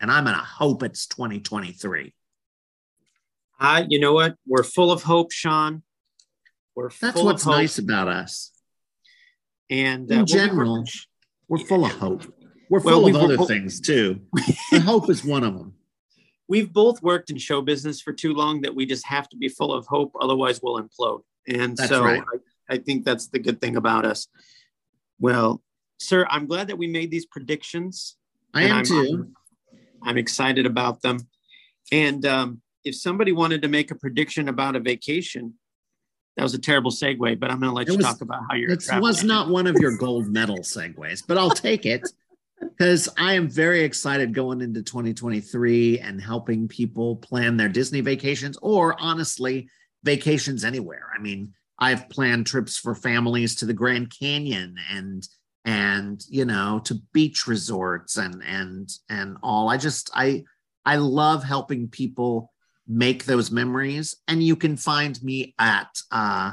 [0.00, 2.12] And I'm going to hope it's 2023.
[3.60, 4.34] I, you know what?
[4.44, 5.84] We're full of hope, Sean.
[6.76, 8.50] We're That's full what's nice about us.
[9.70, 10.92] And In uh, we'll be general, working-
[11.48, 12.34] We're full of hope.
[12.70, 14.20] We're full we of were other things too.
[14.72, 15.74] Hope is one of them.
[16.48, 19.48] we've both worked in show business for too long that we just have to be
[19.48, 21.22] full of hope, otherwise we'll implode.
[21.46, 22.22] And That's so right.
[22.68, 24.28] I, I think that's the good thing about us.
[25.20, 25.62] Well,
[25.98, 28.16] sir, I'm glad that we made these predictions.
[28.54, 29.28] I am I'm, too.
[30.02, 31.18] I'm excited about them.
[31.92, 35.54] And um, if somebody wanted to make a prediction about a vacation,
[36.36, 38.42] that was a terrible segue, but I'm going to let it you was, talk about
[38.48, 38.72] how you're.
[38.72, 42.08] It was not one of your gold medal segues, but I'll take it
[42.60, 48.58] because I am very excited going into 2023 and helping people plan their Disney vacations
[48.62, 49.68] or honestly,
[50.02, 51.08] vacations anywhere.
[51.16, 55.26] I mean, I've planned trips for families to the Grand Canyon and
[55.66, 59.68] and you know to beach resorts and and and all.
[59.68, 60.44] I just I
[60.84, 62.52] I love helping people
[62.86, 64.16] make those memories.
[64.28, 66.52] And you can find me at uh,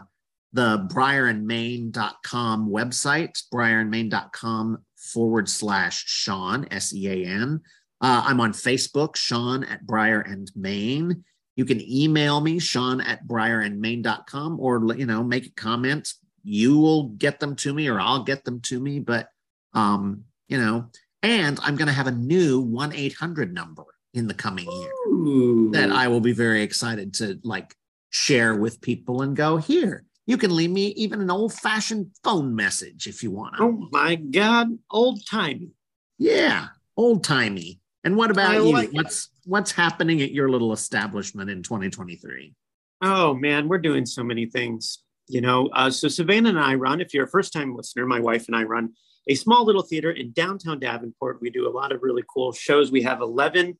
[0.53, 7.61] the briarandmain.com website, briarandmain.com forward slash Sean, S E A N.
[8.01, 11.23] Uh, I'm on Facebook, Sean at Briar and Main.
[11.55, 16.13] You can email me, Sean at briarandmain.com, or you know, make a comment.
[16.43, 18.99] You will get them to me, or I'll get them to me.
[18.99, 19.27] But
[19.73, 20.89] um, you know,
[21.21, 24.91] and I'm going to have a new one eight hundred number in the coming year
[25.07, 25.71] Ooh.
[25.71, 27.75] that I will be very excited to like
[28.09, 30.03] share with people and go here.
[30.25, 33.55] You can leave me even an old fashioned phone message if you want.
[33.59, 35.71] Oh my God, old timey.
[36.17, 37.79] Yeah, old timey.
[38.03, 38.71] And what about I you?
[38.71, 42.53] Like what's what's happening at your little establishment in 2023?
[43.01, 44.99] Oh man, we're doing so many things.
[45.27, 46.99] You know, uh, so Savannah and I run.
[46.99, 48.93] If you're a first time listener, my wife and I run
[49.27, 51.41] a small little theater in downtown Davenport.
[51.41, 52.91] We do a lot of really cool shows.
[52.91, 53.77] We have 11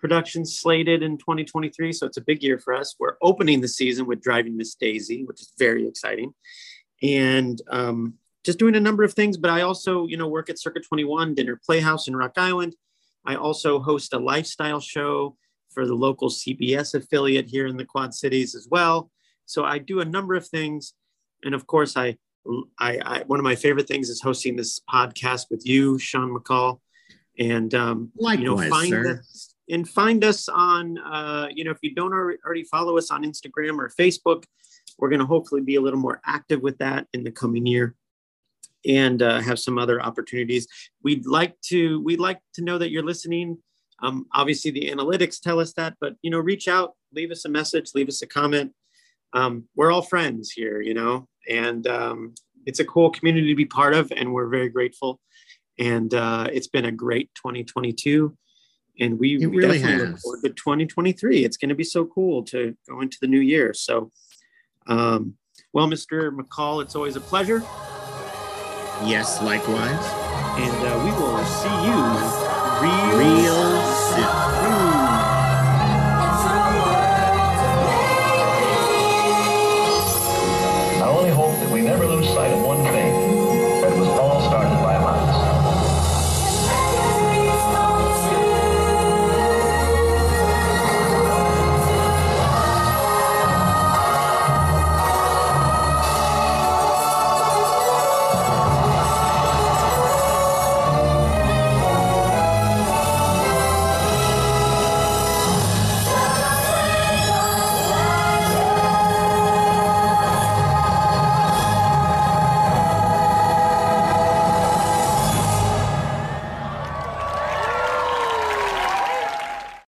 [0.00, 1.92] productions slated in 2023.
[1.92, 2.96] So it's a big year for us.
[2.98, 6.34] We're opening the season with Driving Miss Daisy, which is very exciting.
[7.02, 9.36] And um, just doing a number of things.
[9.36, 12.74] But I also, you know, work at Circa 21 Dinner Playhouse in Rock Island.
[13.26, 15.36] I also host a lifestyle show
[15.70, 19.10] for the local CBS affiliate here in the Quad Cities as well.
[19.44, 20.94] So I do a number of things.
[21.44, 22.16] And of course, I,
[22.78, 26.80] I, I one of my favorite things is hosting this podcast with you, Sean McCall.
[27.38, 29.02] And um, Likewise, you know, find sir.
[29.04, 29.20] that
[29.70, 33.78] and find us on, uh, you know, if you don't already follow us on Instagram
[33.78, 34.44] or Facebook,
[34.98, 37.94] we're going to hopefully be a little more active with that in the coming year
[38.86, 40.66] and uh, have some other opportunities.
[41.02, 43.58] We'd like to, we'd like to know that you're listening.
[44.02, 47.48] Um, obviously the analytics tell us that, but, you know, reach out, leave us a
[47.48, 48.72] message, leave us a comment.
[49.32, 52.34] Um, we're all friends here, you know, and um,
[52.66, 55.20] it's a cool community to be part of, and we're very grateful.
[55.78, 58.36] And uh, it's been a great 2022
[58.98, 60.10] and we, it really definitely has.
[60.12, 61.44] look forward to 2023.
[61.44, 63.72] It's going to be so cool to go into the new year.
[63.74, 64.10] So,
[64.86, 65.34] um,
[65.72, 66.36] well, Mr.
[66.36, 67.62] McCall, it's always a pleasure.
[69.04, 70.04] Yes, likewise.
[70.58, 72.50] And uh, we will see you
[72.82, 73.82] real, real
[74.12, 74.24] soon.
[74.24, 74.89] I